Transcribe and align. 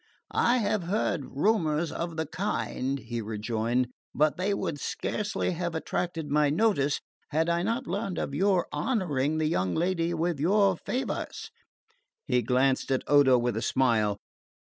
"I 0.31 0.57
have 0.57 0.85
heard 0.85 1.25
rumours 1.37 1.91
of 1.91 2.17
the 2.17 2.25
kind," 2.25 2.97
he 2.97 3.21
rejoined; 3.21 3.89
"but 4.15 4.35
they 4.35 4.51
would 4.51 4.79
scarcely 4.79 5.51
have 5.51 5.75
attracted 5.75 6.27
my 6.27 6.49
notice 6.49 7.01
had 7.29 7.49
I 7.49 7.61
not 7.61 7.85
learned 7.85 8.17
of 8.17 8.33
your 8.33 8.65
honouring 8.73 9.37
the 9.37 9.45
young 9.45 9.75
lady 9.75 10.11
with 10.15 10.39
your 10.39 10.75
favours." 10.75 11.51
He 12.25 12.41
glanced 12.41 12.89
at 12.91 13.03
Odo 13.07 13.37
with 13.37 13.55
a 13.55 13.61
smile. 13.61 14.17